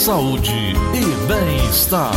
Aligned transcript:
saúde 0.00 0.50
e 0.94 1.28
bem-estar. 1.28 2.14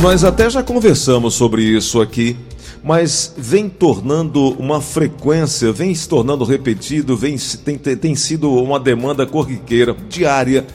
Nós 0.00 0.24
até 0.24 0.48
já 0.48 0.62
conversamos 0.62 1.34
sobre 1.34 1.62
isso 1.62 2.00
aqui, 2.00 2.34
mas 2.82 3.34
vem 3.36 3.68
tornando 3.68 4.52
uma 4.52 4.80
frequência, 4.80 5.70
vem 5.70 5.94
se 5.94 6.08
tornando 6.08 6.42
repetido, 6.46 7.14
vem, 7.14 7.36
tem, 7.62 7.76
tem 7.76 8.14
sido 8.14 8.50
uma 8.50 8.80
demanda 8.80 9.26
corriqueira, 9.26 9.94
diária, 10.08 10.66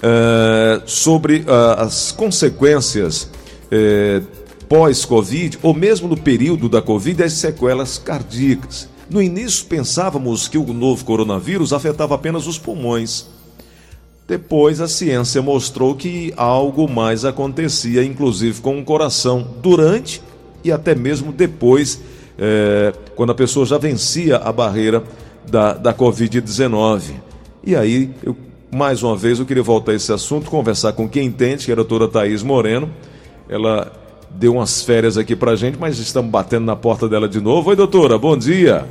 é, 0.00 0.80
sobre 0.86 1.38
uh, 1.38 1.80
as 1.80 2.12
consequências 2.12 3.28
é, 3.72 4.22
pós-Covid, 4.68 5.58
ou 5.60 5.74
mesmo 5.74 6.06
no 6.06 6.16
período 6.16 6.68
da 6.68 6.80
Covid, 6.80 7.20
as 7.24 7.32
sequelas 7.32 7.98
cardíacas. 7.98 8.88
No 9.10 9.20
início 9.20 9.66
pensávamos 9.66 10.46
que 10.46 10.56
o 10.56 10.72
novo 10.72 11.04
coronavírus 11.04 11.72
afetava 11.72 12.14
apenas 12.14 12.46
os 12.46 12.58
pulmões. 12.58 13.33
Depois 14.26 14.80
a 14.80 14.88
ciência 14.88 15.42
mostrou 15.42 15.94
que 15.94 16.32
algo 16.36 16.88
mais 16.88 17.24
acontecia, 17.24 18.02
inclusive 18.02 18.60
com 18.62 18.78
o 18.78 18.84
coração, 18.84 19.46
durante 19.60 20.22
e 20.64 20.72
até 20.72 20.94
mesmo 20.94 21.30
depois, 21.30 22.00
é, 22.38 22.92
quando 23.14 23.32
a 23.32 23.34
pessoa 23.34 23.66
já 23.66 23.76
vencia 23.76 24.38
a 24.38 24.50
barreira 24.50 25.04
da, 25.46 25.74
da 25.74 25.92
Covid-19. 25.92 27.12
E 27.62 27.76
aí, 27.76 28.10
eu, 28.22 28.34
mais 28.74 29.02
uma 29.02 29.14
vez, 29.14 29.38
eu 29.38 29.44
queria 29.44 29.62
voltar 29.62 29.92
a 29.92 29.94
esse 29.94 30.10
assunto, 30.10 30.50
conversar 30.50 30.94
com 30.94 31.06
quem 31.06 31.26
entende, 31.26 31.66
que 31.66 31.70
é 31.70 31.74
a 31.74 31.76
doutora 31.76 32.08
Thaís 32.08 32.42
Moreno. 32.42 32.90
Ela 33.46 33.92
deu 34.30 34.54
umas 34.54 34.82
férias 34.82 35.18
aqui 35.18 35.36
pra 35.36 35.54
gente, 35.54 35.78
mas 35.78 35.98
estamos 35.98 36.30
batendo 36.30 36.64
na 36.64 36.74
porta 36.74 37.06
dela 37.06 37.28
de 37.28 37.42
novo. 37.42 37.68
Oi, 37.68 37.76
doutora, 37.76 38.18
bom 38.18 38.36
dia. 38.36 38.86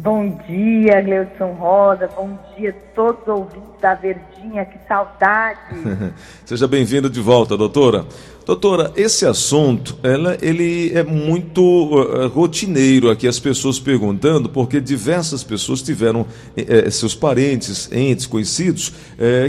Bom 0.00 0.38
dia, 0.46 1.00
Gleudson 1.00 1.54
Rosa. 1.54 2.08
Bom 2.14 2.38
dia 2.56 2.70
a 2.70 2.94
todos 2.94 3.20
os 3.22 3.28
ouvintes 3.28 3.80
da 3.82 3.96
Verdinha. 3.96 4.64
Que 4.64 4.78
saudade. 4.86 5.58
Seja 6.46 6.68
bem-vinda 6.68 7.10
de 7.10 7.20
volta, 7.20 7.56
doutora. 7.56 8.06
Doutora, 8.46 8.92
esse 8.94 9.26
assunto, 9.26 9.98
ela, 10.00 10.38
ele 10.40 10.96
é 10.96 11.02
muito 11.02 11.60
uh, 11.60 12.28
rotineiro 12.28 13.10
aqui, 13.10 13.26
as 13.26 13.40
pessoas 13.40 13.80
perguntando, 13.80 14.48
porque 14.48 14.80
diversas 14.80 15.42
pessoas 15.42 15.82
tiveram 15.82 16.20
uh, 16.20 16.90
seus 16.92 17.16
parentes, 17.16 17.90
entes, 17.90 18.24
conhecidos, 18.24 18.92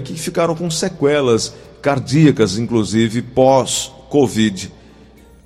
que 0.04 0.16
ficaram 0.16 0.56
com 0.56 0.70
sequelas 0.72 1.56
cardíacas, 1.80 2.58
inclusive 2.58 3.22
pós-Covid. 3.22 4.74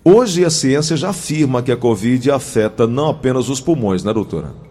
Hoje 0.02 0.46
a 0.46 0.50
ciência 0.50 0.96
já 0.96 1.10
afirma 1.10 1.62
que 1.62 1.74
a 1.74 1.78
Covid 1.78 2.32
afeta 2.32 2.88
não 2.88 3.10
apenas 3.10 3.50
os 3.50 3.60
pulmões, 3.60 4.02
né, 4.02 4.14
doutora? 4.14 4.63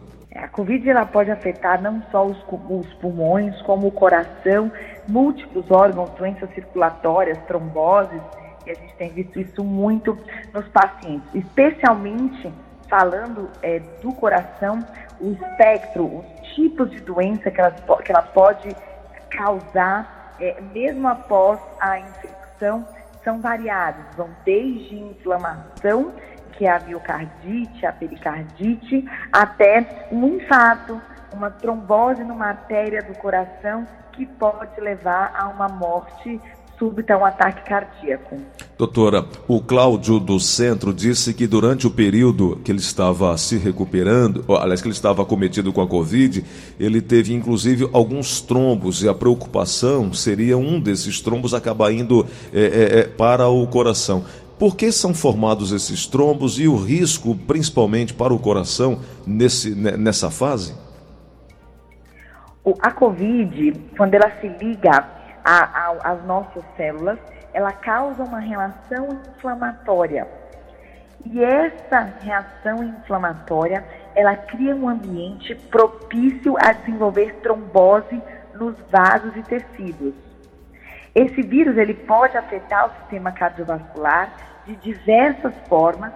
Covid 0.52 0.88
ela 0.88 1.06
pode 1.06 1.30
afetar 1.30 1.80
não 1.80 2.02
só 2.10 2.26
os, 2.26 2.36
os 2.68 2.92
pulmões, 2.94 3.60
como 3.62 3.86
o 3.86 3.90
coração, 3.90 4.70
múltiplos 5.08 5.70
órgãos, 5.70 6.10
doenças 6.10 6.52
circulatórias, 6.54 7.38
tromboses, 7.46 8.20
e 8.66 8.70
a 8.70 8.74
gente 8.74 8.94
tem 8.94 9.08
visto 9.08 9.40
isso 9.40 9.64
muito 9.64 10.16
nos 10.52 10.68
pacientes, 10.68 11.26
especialmente 11.34 12.52
falando 12.86 13.48
é, 13.62 13.80
do 14.02 14.12
coração, 14.12 14.78
o 15.18 15.32
espectro, 15.32 16.18
os 16.18 16.48
tipos 16.54 16.90
de 16.90 17.00
doença 17.00 17.50
que 17.50 17.58
ela, 17.58 17.70
que 17.70 18.12
ela 18.12 18.22
pode 18.22 18.76
causar, 19.30 20.34
é, 20.38 20.60
mesmo 20.74 21.08
após 21.08 21.58
a 21.80 21.98
infecção, 21.98 22.86
são 23.24 23.40
variados, 23.40 24.04
vão 24.16 24.28
desde 24.44 24.96
inflamação 24.96 26.12
que 26.52 26.64
é 26.64 26.70
a 26.70 26.80
miocardite, 26.80 27.84
a 27.86 27.92
pericardite, 27.92 29.04
até 29.32 30.08
um 30.10 30.36
infarto, 30.36 31.00
uma 31.32 31.50
trombose 31.50 32.22
numa 32.22 32.46
artéria 32.46 33.02
do 33.02 33.14
coração 33.18 33.86
que 34.12 34.26
pode 34.26 34.80
levar 34.80 35.32
a 35.34 35.48
uma 35.48 35.68
morte 35.68 36.40
súbita, 36.78 37.16
um 37.16 37.24
ataque 37.24 37.62
cardíaco. 37.68 38.36
Doutora, 38.76 39.24
o 39.46 39.60
Cláudio 39.60 40.18
do 40.18 40.40
centro 40.40 40.92
disse 40.92 41.32
que 41.32 41.46
durante 41.46 41.86
o 41.86 41.90
período 41.90 42.60
que 42.64 42.72
ele 42.72 42.80
estava 42.80 43.36
se 43.38 43.56
recuperando, 43.56 44.44
aliás, 44.56 44.82
que 44.82 44.88
ele 44.88 44.94
estava 44.94 45.24
cometido 45.24 45.72
com 45.72 45.80
a 45.80 45.86
Covid, 45.86 46.44
ele 46.80 47.00
teve 47.00 47.32
inclusive 47.32 47.88
alguns 47.92 48.40
trombos 48.40 49.02
e 49.02 49.08
a 49.08 49.14
preocupação 49.14 50.12
seria 50.12 50.58
um 50.58 50.80
desses 50.80 51.20
trombos 51.20 51.54
acabar 51.54 51.92
indo 51.92 52.26
é, 52.52 52.60
é, 52.60 52.98
é 52.98 53.02
para 53.04 53.46
o 53.48 53.64
coração. 53.68 54.24
Por 54.62 54.76
que 54.76 54.92
são 54.92 55.12
formados 55.12 55.72
esses 55.72 56.06
trombos 56.06 56.56
e 56.60 56.68
o 56.68 56.76
risco, 56.76 57.34
principalmente 57.34 58.14
para 58.14 58.32
o 58.32 58.38
coração, 58.38 59.00
nesse, 59.26 59.74
nessa 59.74 60.30
fase? 60.30 60.72
A 62.80 62.92
COVID, 62.92 63.72
quando 63.96 64.14
ela 64.14 64.30
se 64.40 64.46
liga 64.46 65.04
às 65.42 66.24
nossas 66.26 66.62
células, 66.76 67.18
ela 67.52 67.72
causa 67.72 68.22
uma 68.22 68.38
reação 68.38 69.08
inflamatória. 69.36 70.28
E 71.26 71.42
essa 71.42 72.14
reação 72.20 72.84
inflamatória, 72.84 73.84
ela 74.14 74.36
cria 74.36 74.76
um 74.76 74.88
ambiente 74.88 75.56
propício 75.72 76.54
a 76.60 76.72
desenvolver 76.72 77.34
trombose 77.42 78.22
nos 78.54 78.76
vasos 78.92 79.36
e 79.36 79.42
tecidos. 79.42 80.14
Esse 81.14 81.42
vírus 81.42 81.76
ele 81.76 81.94
pode 81.94 82.36
afetar 82.36 82.86
o 82.86 83.00
sistema 83.00 83.32
cardiovascular 83.32 84.32
de 84.66 84.76
diversas 84.76 85.54
formas, 85.68 86.12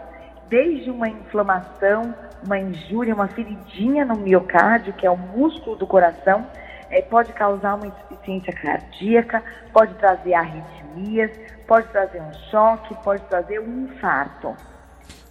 desde 0.49 0.91
uma 0.91 1.09
inflamação, 1.09 2.15
uma 2.45 2.59
injúria, 2.59 3.15
uma 3.15 3.29
feridinha 3.29 4.05
no 4.05 4.17
miocárdio, 4.17 4.93
que 4.93 5.07
é 5.07 5.11
o 5.11 5.17
músculo 5.17 5.77
do 5.77 5.87
coração, 5.87 6.47
é, 6.89 7.03
pode 7.03 7.33
causar 7.33 7.75
uma 7.75 7.89
insuficiência 7.89 8.53
cardíaca, 8.53 9.43
pode 9.73 9.95
trazer 9.95 10.35
arritmias, 10.35 11.31
pode 11.67 11.89
trazer 11.89 12.23
um 12.23 12.33
choque, 12.51 12.95
pode 13.03 13.23
trazer 13.25 13.59
um 13.59 13.85
infarto. 13.85 14.55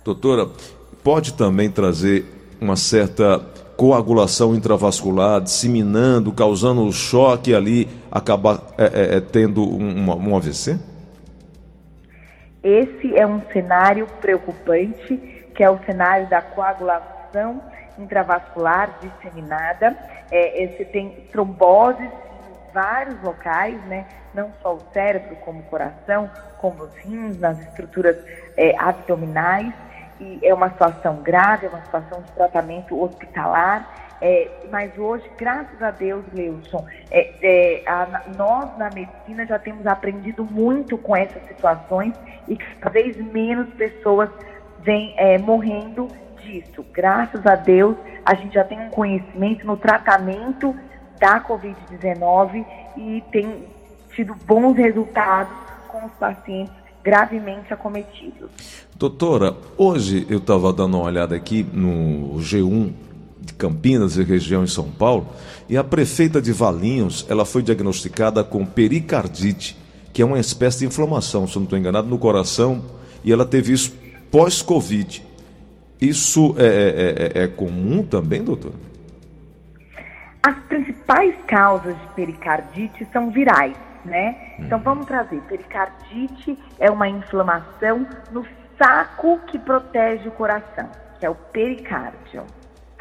Doutora, 0.03 0.47
pode 1.03 1.33
também 1.33 1.71
trazer 1.71 2.25
uma 2.59 2.75
certa 2.75 3.39
coagulação 3.75 4.55
intravascular, 4.55 5.41
disseminando, 5.41 6.31
causando 6.31 6.91
choque 6.91 7.53
ali, 7.53 7.87
acabar 8.11 8.59
é, 8.77 9.17
é, 9.17 9.21
tendo 9.21 9.63
um, 9.63 10.29
um 10.29 10.35
AVC? 10.35 10.79
Esse 12.63 13.15
é 13.15 13.27
um 13.27 13.41
cenário 13.53 14.07
preocupante, 14.19 15.17
que 15.53 15.63
é 15.63 15.69
o 15.69 15.77
cenário 15.85 16.27
da 16.27 16.41
coagulação 16.41 17.61
intravascular 17.97 18.99
disseminada. 19.01 19.95
É, 20.31 20.67
você 20.67 20.85
tem 20.85 21.27
tromboses 21.31 22.01
em 22.01 22.73
vários 22.73 23.21
locais, 23.21 23.79
né? 23.85 24.05
não 24.33 24.51
só 24.61 24.73
o 24.73 24.81
cérebro, 24.91 25.35
como 25.37 25.59
o 25.59 25.63
coração, 25.63 26.29
como 26.59 26.83
os 26.83 26.93
rins, 26.97 27.39
nas 27.39 27.59
estruturas 27.59 28.17
é, 28.57 28.75
abdominais. 28.77 29.73
E 30.19 30.39
é 30.43 30.53
uma 30.53 30.69
situação 30.69 31.17
grave, 31.17 31.65
é 31.65 31.69
uma 31.69 31.83
situação 31.83 32.21
de 32.21 32.31
tratamento 32.31 33.01
hospitalar. 33.01 34.05
É, 34.21 34.49
mas 34.71 34.97
hoje, 34.97 35.29
graças 35.37 35.81
a 35.81 35.91
Deus, 35.91 36.23
Wilson, 36.33 36.85
é, 37.11 37.33
é, 37.41 37.83
nós 38.37 38.77
na 38.77 38.89
medicina 38.89 39.45
já 39.45 39.59
temos 39.59 39.85
aprendido 39.85 40.45
muito 40.45 40.97
com 40.97 41.15
essas 41.15 41.45
situações 41.47 42.13
e 42.47 42.55
cada 42.55 42.91
vez 42.91 43.17
menos 43.17 43.67
pessoas 43.73 44.29
vêm 44.79 45.13
é, 45.17 45.37
morrendo 45.37 46.07
disso. 46.41 46.85
Graças 46.93 47.45
a 47.45 47.55
Deus, 47.55 47.97
a 48.23 48.35
gente 48.35 48.53
já 48.53 48.63
tem 48.63 48.79
um 48.79 48.89
conhecimento 48.89 49.67
no 49.67 49.75
tratamento 49.75 50.75
da 51.19 51.41
Covid-19 51.41 52.65
e 52.95 53.23
tem 53.31 53.67
tido 54.11 54.33
bons 54.45 54.77
resultados 54.77 55.53
com 55.87 56.05
os 56.05 56.11
pacientes 56.13 56.84
gravemente 57.05 57.71
acometidos. 57.71 58.49
Doutora, 58.95 59.55
hoje 59.77 60.25
eu 60.27 60.39
estava 60.39 60.73
dando 60.73 60.97
uma 60.97 61.05
olhada 61.05 61.35
aqui 61.35 61.63
no 61.71 62.39
G1 62.39 62.91
de 63.39 63.53
Campinas 63.53 64.17
e 64.17 64.23
região 64.23 64.63
em 64.63 64.67
São 64.67 64.89
Paulo, 64.89 65.27
e 65.69 65.77
a 65.77 65.83
prefeita 65.83 66.41
de 66.41 66.51
Valinhos, 66.51 67.23
ela 67.29 67.45
foi 67.45 67.61
diagnosticada 67.61 68.43
com 68.43 68.65
pericardite, 68.65 69.77
que 70.11 70.23
é 70.23 70.25
uma 70.25 70.39
espécie 70.39 70.79
de 70.79 70.87
inflamação, 70.87 71.47
se 71.47 71.55
eu 71.55 71.59
não 71.59 71.65
estou 71.65 71.77
enganado, 71.77 72.07
no 72.07 72.17
coração, 72.17 72.83
e 73.23 73.31
ela 73.31 73.45
teve 73.45 73.71
isso 73.71 73.93
pós-Covid. 74.31 75.23
Isso 76.01 76.55
é, 76.57 76.65
é, 77.35 77.41
é, 77.41 77.43
é 77.43 77.47
comum 77.47 78.03
também, 78.03 78.43
doutor? 78.43 78.71
As 80.41 80.57
principais 80.67 81.35
causas 81.47 81.95
de 81.95 82.07
pericardite 82.15 83.07
são 83.13 83.29
virais, 83.29 83.75
né? 84.05 84.55
Então 84.59 84.79
vamos 84.79 85.05
trazer. 85.05 85.41
Pericardite 85.41 86.57
é 86.79 86.89
uma 86.89 87.09
inflamação 87.09 88.07
no 88.31 88.45
saco 88.77 89.39
que 89.47 89.59
protege 89.59 90.27
o 90.27 90.31
coração, 90.31 90.89
que 91.19 91.25
é 91.25 91.29
o 91.29 91.35
pericárdio 91.35 92.45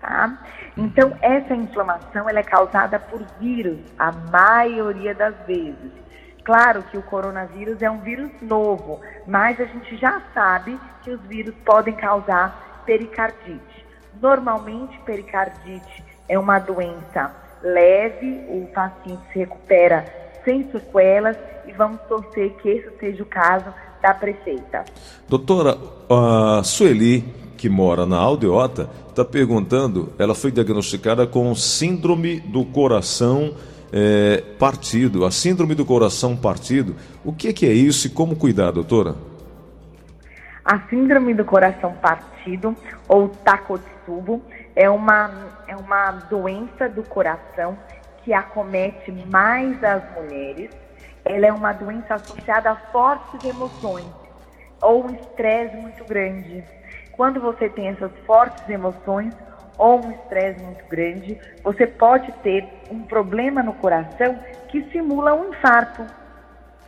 tá? 0.04 0.38
Então, 0.76 1.16
essa 1.22 1.54
inflamação 1.54 2.28
ela 2.28 2.38
é 2.38 2.42
causada 2.42 2.98
por 2.98 3.22
vírus, 3.40 3.80
a 3.98 4.12
maioria 4.12 5.14
das 5.14 5.34
vezes. 5.46 5.92
Claro 6.44 6.82
que 6.82 6.98
o 6.98 7.02
coronavírus 7.02 7.80
é 7.80 7.90
um 7.90 8.00
vírus 8.00 8.30
novo, 8.42 9.00
mas 9.26 9.58
a 9.58 9.64
gente 9.64 9.96
já 9.96 10.20
sabe 10.34 10.78
que 11.02 11.10
os 11.10 11.20
vírus 11.22 11.54
podem 11.64 11.94
causar 11.94 12.82
pericardite. 12.84 13.86
Normalmente, 14.20 14.98
pericardite 15.00 16.04
é 16.28 16.38
uma 16.38 16.58
doença 16.58 17.34
leve, 17.62 18.44
o 18.50 18.66
paciente 18.74 19.22
se 19.32 19.38
recupera 19.38 20.04
sem 20.44 20.70
sequelas 20.70 21.36
e 21.66 21.72
vamos 21.72 22.00
torcer 22.08 22.50
que 22.62 22.68
esse 22.68 22.90
seja 22.98 23.22
o 23.22 23.26
caso 23.26 23.72
da 24.02 24.12
prefeita. 24.12 24.84
Doutora, 25.28 25.78
a 26.10 26.62
Sueli, 26.62 27.22
que 27.56 27.68
mora 27.68 28.04
na 28.04 28.18
Aldeota, 28.18 28.88
está 29.08 29.24
perguntando, 29.24 30.12
ela 30.18 30.34
foi 30.34 30.50
diagnosticada 30.50 31.26
com 31.26 31.54
síndrome 31.54 32.40
do 32.40 32.64
coração 32.64 33.54
é, 33.92 34.42
partido, 34.58 35.24
a 35.24 35.30
síndrome 35.30 35.74
do 35.74 35.84
coração 35.84 36.36
partido. 36.36 36.96
O 37.24 37.32
que, 37.32 37.52
que 37.52 37.64
é 37.64 37.72
isso 37.72 38.08
e 38.08 38.10
como 38.10 38.36
cuidar, 38.36 38.72
doutora? 38.72 39.14
A 40.64 40.80
síndrome 40.88 41.32
do 41.32 41.44
coração 41.44 41.92
partido, 41.92 42.74
ou 43.06 43.28
Takotsubo, 43.28 44.42
é 44.74 44.90
uma, 44.90 45.30
é 45.68 45.76
uma 45.76 46.10
doença 46.28 46.88
do 46.88 47.02
coração 47.02 47.78
que 48.24 48.32
acomete 48.32 49.12
mais 49.30 49.82
as 49.84 50.02
mulheres. 50.14 50.70
Ela 51.24 51.46
é 51.46 51.52
uma 51.52 51.72
doença 51.72 52.14
associada 52.14 52.70
a 52.70 52.76
fortes 52.76 53.44
emoções 53.44 54.06
ou 54.82 55.06
um 55.06 55.14
estresse 55.14 55.76
muito 55.76 56.04
grande. 56.04 56.64
Quando 57.12 57.40
você 57.40 57.68
tem 57.68 57.88
essas 57.88 58.12
fortes 58.26 58.68
emoções 58.68 59.34
ou 59.78 60.04
um 60.04 60.10
estresse 60.10 60.62
muito 60.62 60.84
grande, 60.86 61.38
você 61.62 61.86
pode 61.86 62.30
ter 62.42 62.66
um 62.90 63.02
problema 63.02 63.62
no 63.62 63.74
coração 63.74 64.38
que 64.68 64.82
simula 64.90 65.34
um 65.34 65.50
infarto. 65.50 66.04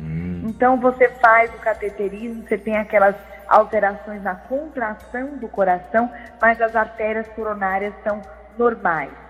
Hum. 0.01 0.43
Então 0.47 0.79
você 0.79 1.09
faz 1.09 1.53
o 1.55 1.59
cateterismo, 1.59 2.47
você 2.47 2.59
tem 2.59 2.77
aquelas 2.77 3.15
alterações 3.49 4.23
na 4.23 4.35
contração 4.35 5.37
do 5.39 5.49
coração, 5.49 6.11
mas 6.41 6.61
as 6.61 6.75
artérias 6.75 7.29
coronárias 7.29 7.95
são 8.03 8.21
normais. 8.59 9.26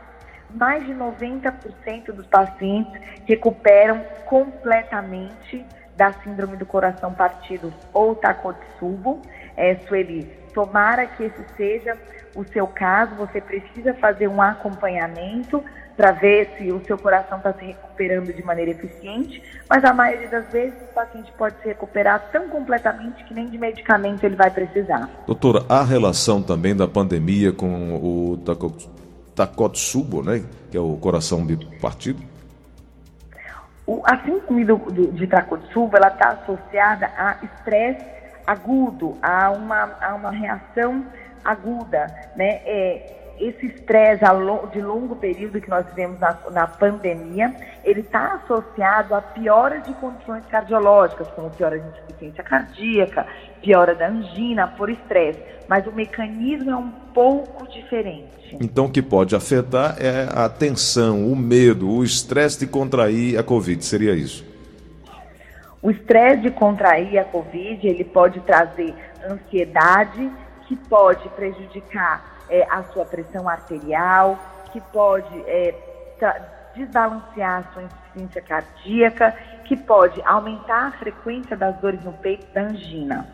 Mais 0.54 0.84
de 0.87 0.94
90% 0.94 2.12
dos 2.12 2.26
pacientes 2.26 3.00
recuperam 3.25 4.02
completamente 4.26 5.64
da 5.96 6.12
síndrome 6.12 6.56
do 6.56 6.66
coração 6.66 7.12
partido 7.12 7.72
ou 7.93 8.14
Takotsubo. 8.14 9.22
É, 9.56 9.76
Sueli, 9.88 10.25
tomara 10.52 11.06
que 11.06 11.25
esse 11.25 11.44
seja 11.56 11.96
o 12.34 12.44
seu 12.44 12.66
caso, 12.66 13.14
você 13.14 13.40
precisa 13.40 13.94
fazer 13.94 14.28
um 14.28 14.40
acompanhamento 14.43 15.64
para 15.96 16.12
ver 16.12 16.50
se 16.58 16.70
o 16.70 16.84
seu 16.84 16.99
coração 16.99 17.38
está 17.38 17.54
se 17.54 17.64
recuperando 17.64 18.32
de 18.32 18.44
maneira 18.44 18.72
eficiente, 18.72 19.42
mas 19.69 19.82
a 19.82 19.94
maioria 19.94 20.28
das 20.28 20.52
vezes 20.52 20.75
o 20.82 20.94
paciente 20.94 21.32
pode 21.38 21.56
se 21.62 21.69
recuperar 21.69 22.28
tão 22.31 22.49
completamente 22.49 23.25
que 23.25 23.32
nem 23.32 23.46
de 23.46 23.56
medicamento 23.56 24.22
ele 24.22 24.37
vai 24.37 24.50
precisar. 24.50 25.08
Doutora, 25.26 25.64
há 25.69 25.82
relação 25.82 26.42
também 26.42 26.76
da 26.76 26.87
pandemia 26.87 27.50
com 27.50 27.96
o 27.96 28.37
Takotsubo, 29.37 30.23
né, 30.23 30.43
que 30.71 30.77
é 30.77 30.81
o 30.81 30.97
coração 30.97 31.47
partido? 31.81 32.21
O, 33.87 34.03
a 34.05 34.17
síndrome 34.25 34.65
do, 34.65 34.77
do, 34.77 35.12
de 35.12 35.27
Takotsubo, 35.27 35.97
ela 35.97 36.09
está 36.09 36.31
associada 36.31 37.06
a 37.17 37.38
estresse 37.44 38.05
agudo, 38.47 39.17
a 39.23 39.50
uma, 39.50 39.97
a 40.00 40.15
uma 40.15 40.31
reação 40.31 41.05
aguda, 41.44 42.06
né? 42.35 42.62
É, 42.65 43.25
esse 43.38 43.67
estresse 43.67 44.25
de 44.73 44.81
longo 44.81 45.17
período 45.17 45.61
que 45.61 45.69
nós 45.69 45.87
tivemos 45.88 46.19
na, 46.19 46.38
na 46.50 46.67
pandemia, 46.67 47.55
ele 47.85 48.00
está 48.00 48.35
associado 48.35 49.15
a 49.15 49.21
piora 49.21 49.81
de 49.81 49.93
condições 49.94 50.44
cardiológicas, 50.47 51.29
como 51.29 51.50
piora 51.50 51.79
de 51.79 51.87
insuficiência 51.88 52.43
cardíaca, 52.43 53.27
piora 53.62 53.94
da 53.94 54.09
angina 54.09 54.69
por 54.69 54.91
estresse. 54.91 55.41
Mas 55.69 55.87
o 55.87 55.93
mecanismo 55.93 56.71
é 56.71 56.77
um 56.77 56.91
pouco 57.12 57.67
diferente. 57.69 58.56
Então, 58.61 58.87
o 58.87 58.91
que 58.91 59.03
pode 59.03 59.35
afetar 59.35 59.97
é 59.99 60.29
a 60.33 60.49
tensão, 60.49 61.31
o 61.31 61.37
medo, 61.37 61.91
o 61.91 62.05
estresse 62.05 62.61
de 62.61 62.67
contrair 62.67 63.38
a 63.38 63.43
Covid, 63.43 63.85
seria 63.85 64.15
isso? 64.15 64.44
O 65.83 65.91
estresse 65.91 66.43
de 66.43 66.50
contrair 66.50 67.19
a 67.19 67.25
Covid, 67.25 67.87
ele 67.87 68.05
pode 68.05 68.41
trazer 68.41 68.94
ansiedade, 69.29 70.31
que 70.67 70.77
pode 70.77 71.29
prejudicar 71.31 72.36
é, 72.48 72.66
a 72.70 72.84
sua 72.93 73.04
pressão 73.04 73.48
arterial, 73.48 74.38
que 74.72 74.81
pode 74.81 75.34
é, 75.46 75.75
desbalancear 76.75 77.66
a 77.69 77.72
sua 77.72 77.82
insuficiência 77.82 78.43
cardíaca, 78.43 79.34
que 79.64 79.76
pode 79.76 80.20
aumentar 80.22 80.88
a 80.88 80.93
frequência 80.93 81.56
das 81.56 81.76
dores 81.81 82.02
no 82.04 82.12
peito 82.12 82.46
da 82.54 82.62
angina. 82.62 83.26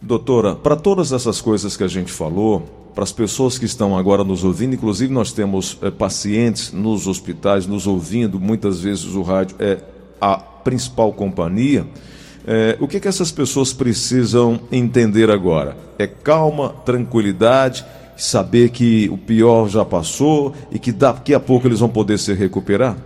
Doutora, 0.00 0.54
para 0.54 0.76
todas 0.76 1.12
essas 1.12 1.40
coisas 1.40 1.76
que 1.76 1.84
a 1.84 1.88
gente 1.88 2.10
falou, 2.10 2.62
para 2.94 3.04
as 3.04 3.12
pessoas 3.12 3.58
que 3.58 3.64
estão 3.64 3.96
agora 3.96 4.24
nos 4.24 4.42
ouvindo, 4.44 4.74
inclusive 4.74 5.12
nós 5.12 5.32
temos 5.32 5.78
é, 5.82 5.90
pacientes 5.90 6.72
nos 6.72 7.06
hospitais 7.06 7.66
nos 7.66 7.86
ouvindo, 7.86 8.40
muitas 8.40 8.80
vezes 8.80 9.14
o 9.14 9.22
rádio 9.22 9.56
é 9.58 9.78
a 10.20 10.36
principal 10.36 11.12
companhia. 11.12 11.86
É, 12.46 12.76
o 12.80 12.88
que, 12.88 12.98
que 12.98 13.08
essas 13.08 13.30
pessoas 13.30 13.72
precisam 13.72 14.60
entender 14.72 15.30
agora? 15.30 15.76
É 15.98 16.06
calma, 16.06 16.70
tranquilidade, 16.84 17.84
saber 18.22 18.70
que 18.70 19.08
o 19.08 19.18
pior 19.18 19.68
já 19.68 19.84
passou 19.84 20.54
e 20.70 20.78
que 20.78 20.92
daqui 20.92 21.34
a 21.34 21.40
pouco 21.40 21.66
eles 21.66 21.80
vão 21.80 21.88
poder 21.88 22.18
se 22.18 22.32
recuperar? 22.34 22.96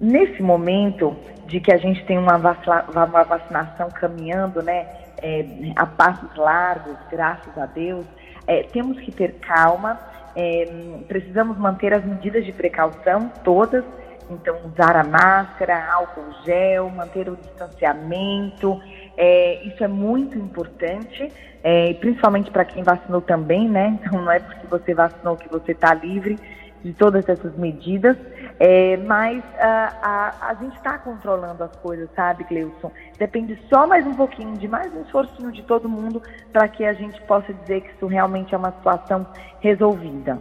Nesse 0.00 0.42
momento 0.42 1.16
de 1.46 1.60
que 1.60 1.72
a 1.72 1.78
gente 1.78 2.04
tem 2.04 2.18
uma, 2.18 2.36
vacinação 2.36 3.88
caminhando, 3.90 4.62
né, 4.62 4.86
é, 5.22 5.46
a 5.74 5.86
passos 5.86 6.34
largos, 6.36 6.96
graças 7.10 7.56
a 7.56 7.66
Deus, 7.66 8.04
é, 8.46 8.62
temos 8.64 9.00
que 9.00 9.10
ter 9.10 9.34
calma, 9.40 9.98
é, 10.34 10.66
precisamos 11.08 11.56
manter 11.56 11.94
as 11.94 12.04
medidas 12.04 12.44
de 12.44 12.52
precaução 12.52 13.30
todas 13.42 13.84
então, 14.28 14.56
usar 14.64 14.96
a 14.96 15.04
máscara, 15.04 15.92
álcool 15.92 16.32
gel, 16.44 16.90
manter 16.90 17.28
o 17.28 17.36
distanciamento, 17.36 18.80
é, 19.16 19.64
isso 19.66 19.82
é 19.82 19.88
muito 19.88 20.38
importante, 20.38 21.32
é, 21.62 21.94
principalmente 21.94 22.50
para 22.50 22.64
quem 22.64 22.82
vacinou 22.82 23.20
também, 23.20 23.68
né? 23.68 23.98
Então, 24.00 24.22
não 24.22 24.30
é 24.30 24.38
porque 24.38 24.66
você 24.66 24.94
vacinou 24.94 25.36
que 25.36 25.48
você 25.48 25.72
está 25.72 25.94
livre 25.94 26.38
de 26.84 26.92
todas 26.92 27.28
essas 27.28 27.56
medidas, 27.56 28.16
é, 28.60 28.96
mas 28.98 29.42
a, 29.58 30.32
a, 30.40 30.50
a 30.50 30.54
gente 30.54 30.76
está 30.76 30.98
controlando 30.98 31.64
as 31.64 31.74
coisas, 31.76 32.08
sabe, 32.14 32.44
Cleilson? 32.44 32.92
Depende 33.18 33.58
só 33.68 33.86
mais 33.86 34.06
um 34.06 34.14
pouquinho, 34.14 34.56
de 34.56 34.68
mais 34.68 34.94
um 34.94 35.02
esforço 35.02 35.50
de 35.50 35.62
todo 35.62 35.88
mundo, 35.88 36.22
para 36.52 36.68
que 36.68 36.84
a 36.84 36.92
gente 36.92 37.20
possa 37.22 37.52
dizer 37.52 37.80
que 37.80 37.90
isso 37.96 38.06
realmente 38.06 38.54
é 38.54 38.58
uma 38.58 38.70
situação 38.72 39.26
resolvida. 39.60 40.38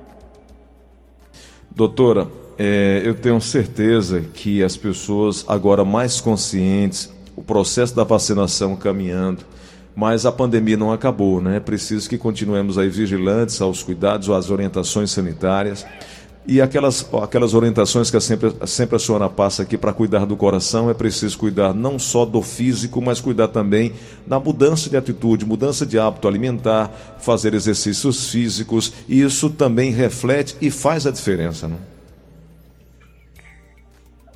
Doutora, 1.71 2.27
é, 2.57 3.01
eu 3.03 3.15
tenho 3.15 3.41
certeza 3.41 4.21
que 4.21 4.63
as 4.63 4.77
pessoas 4.77 5.43
agora 5.47 5.83
mais 5.83 6.21
conscientes, 6.21 7.13
processo 7.45 7.95
da 7.95 8.03
vacinação 8.03 8.75
caminhando, 8.75 9.43
mas 9.95 10.25
a 10.25 10.31
pandemia 10.31 10.75
não 10.75 10.91
acabou, 10.91 11.41
né? 11.41 11.57
É 11.57 11.59
preciso 11.59 12.09
que 12.09 12.17
continuemos 12.17 12.77
aí 12.77 12.89
vigilantes 12.89 13.61
aos 13.61 13.81
cuidados, 13.81 14.29
às 14.29 14.49
orientações 14.49 15.11
sanitárias 15.11 15.85
e 16.47 16.61
aquelas, 16.61 17.07
aquelas 17.23 17.53
orientações 17.53 18.11
que 18.11 18.19
sempre, 18.19 18.53
sempre 18.67 18.95
a 18.95 18.99
senhora 18.99 19.27
passa 19.27 19.63
aqui 19.63 19.77
para 19.77 19.91
cuidar 19.91 20.25
do 20.25 20.37
coração, 20.37 20.89
é 20.89 20.93
preciso 20.93 21.37
cuidar 21.37 21.73
não 21.73 21.97
só 21.97 22.23
do 22.23 22.41
físico, 22.41 23.01
mas 23.01 23.19
cuidar 23.19 23.47
também 23.47 23.93
da 24.27 24.39
mudança 24.39 24.89
de 24.89 24.95
atitude, 24.95 25.45
mudança 25.45 25.85
de 25.85 25.97
hábito 25.97 26.27
alimentar, 26.27 26.91
fazer 27.19 27.53
exercícios 27.53 28.29
físicos, 28.29 28.93
e 29.07 29.21
isso 29.21 29.49
também 29.49 29.91
reflete 29.91 30.55
e 30.61 30.69
faz 30.69 31.07
a 31.07 31.11
diferença, 31.11 31.67
não? 31.67 31.94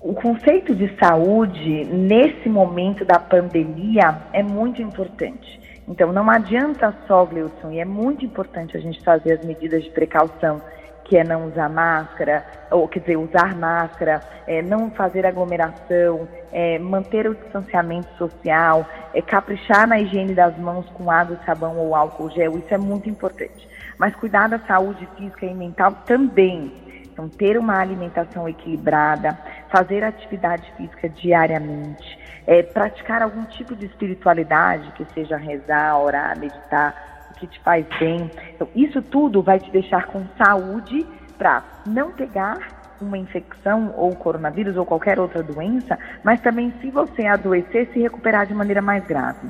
O 0.02 0.14
conceito 0.14 0.74
de 0.74 0.96
saúde 0.98 1.86
nesse 1.86 2.48
momento 2.48 3.04
da 3.04 3.20
pandemia 3.20 4.22
é 4.32 4.42
muito 4.42 4.82
importante. 4.82 5.60
Então, 5.88 6.14
não 6.14 6.30
adianta 6.30 6.94
só, 7.08 7.26
Gleudson, 7.26 7.72
e 7.72 7.80
é 7.80 7.86
muito 7.86 8.24
importante 8.24 8.78
a 8.78 8.80
gente 8.80 9.04
fazer 9.04 9.34
as 9.34 9.46
medidas 9.46 9.84
de 9.84 9.90
precaução, 9.90 10.62
que 11.04 11.18
é 11.18 11.24
não 11.24 11.48
usar 11.48 11.68
máscara, 11.68 12.46
ou 12.70 12.88
quer 12.88 13.00
dizer, 13.00 13.18
usar 13.18 13.56
máscara, 13.58 14.22
é, 14.48 14.62
não 14.62 14.92
fazer 14.92 15.26
aglomeração, 15.26 16.28
é, 16.52 16.78
manter 16.78 17.28
o 17.28 17.34
distanciamento 17.34 18.08
social, 18.18 18.86
é, 19.14 19.22
caprichar 19.22 19.88
na 19.88 20.00
higiene 20.00 20.36
das 20.36 20.56
mãos 20.60 20.88
com 20.92 21.10
água, 21.10 21.40
sabão 21.46 21.76
ou 21.78 21.96
álcool 21.96 22.30
gel, 22.30 22.58
isso 22.60 22.72
é 22.74 22.78
muito 22.78 23.10
importante. 23.10 23.68
Mas 23.98 24.16
cuidar 24.16 24.48
da 24.48 24.60
saúde 24.60 25.06
física 25.18 25.46
e 25.46 25.54
mental 25.54 25.92
também. 26.06 26.72
Então, 27.12 27.28
ter 27.28 27.58
uma 27.58 27.78
alimentação 27.78 28.48
equilibrada, 28.48 29.38
fazer 29.70 30.04
atividade 30.04 30.72
física 30.76 31.08
diariamente, 31.10 32.20
é, 32.46 32.64
praticar 32.64 33.22
algum 33.22 33.46
tipo 33.46 33.76
de 33.76 33.86
espiritualidade, 33.86 34.92
que 34.94 35.06
seja 35.14 35.38
rezar, 35.38 36.00
orar, 36.00 36.38
meditar, 36.38 37.28
o 37.32 37.34
que 37.36 37.48
te 37.48 37.60
faz 37.62 37.86
bem. 38.00 38.30
Então, 38.56 38.68
isso 38.76 39.02
tudo 39.02 39.42
vai 39.42 39.60
te 39.60 39.70
deixar 39.72 40.08
com 40.08 40.26
saúde 40.38 41.06
para 41.38 41.64
não 41.86 42.12
pegar 42.12 42.58
uma 43.02 43.18
infecção 43.18 43.94
ou 43.96 44.16
coronavírus 44.16 44.76
ou 44.76 44.86
qualquer 44.86 45.20
outra 45.20 45.42
doença, 45.42 45.98
mas 46.24 46.42
também 46.42 46.74
se 46.82 46.90
você 46.92 47.26
adoecer, 47.26 47.90
se 47.94 48.00
recuperar 48.00 48.46
de 48.46 48.54
maneira 48.54 48.82
mais 48.82 49.06
grave 49.06 49.50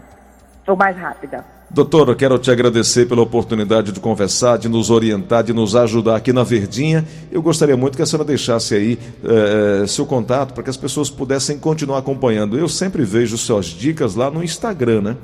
ou 0.67 0.75
mais 0.75 0.95
rápida. 0.95 1.58
Doutora, 1.71 2.15
quero 2.15 2.39
te 2.39 2.49
agradecer 2.49 3.07
pela 3.07 3.21
oportunidade 3.21 3.91
de 3.91 3.99
conversar, 3.99 4.57
de 4.57 4.67
nos 4.67 4.89
orientar, 4.89 5.43
de 5.43 5.53
nos 5.53 5.75
ajudar 5.75 6.15
aqui 6.15 6.33
na 6.33 6.43
Verdinha. 6.43 7.05
Eu 7.31 7.43
gostaria 7.43 7.77
muito 7.77 7.95
que 7.95 8.01
a 8.01 8.07
senhora 8.07 8.25
deixasse 8.25 8.73
aí 8.73 8.97
eh, 9.23 9.85
seu 9.85 10.03
contato 10.03 10.55
para 10.55 10.63
que 10.63 10.69
as 10.71 10.77
pessoas 10.77 11.11
pudessem 11.11 11.59
continuar 11.59 11.99
acompanhando. 11.99 12.57
Eu 12.57 12.67
sempre 12.67 13.03
vejo 13.03 13.37
suas 13.37 13.67
dicas 13.67 14.15
lá 14.15 14.31
no 14.31 14.43
Instagram, 14.43 15.01
né? 15.01 15.17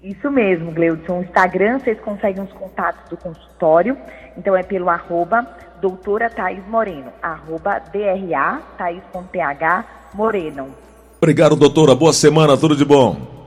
Isso 0.00 0.30
mesmo, 0.30 0.70
Gleudson. 0.70 1.16
No 1.16 1.22
Instagram 1.22 1.80
vocês 1.80 1.98
conseguem 1.98 2.44
os 2.44 2.52
contatos 2.52 3.10
do 3.10 3.16
consultório. 3.16 3.96
Então 4.36 4.56
é 4.56 4.62
pelo 4.62 4.88
arroba 4.88 5.44
doutora 5.80 6.30
Thaís 6.30 6.64
Moreno, 6.68 7.10
arroba 7.20 7.80
DRA, 7.92 8.62
Thaís.ph 8.78 9.84
Moreno. 10.14 10.68
Obrigado, 11.20 11.56
doutora. 11.56 11.96
Boa 11.96 12.12
semana, 12.12 12.56
tudo 12.56 12.76
de 12.76 12.84
bom. 12.84 13.41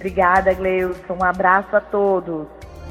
Obrigada, 0.00 0.54
Gleudson. 0.54 1.12
Um 1.12 1.22
abraço 1.22 1.76
a 1.76 1.80
todos. 1.80 2.46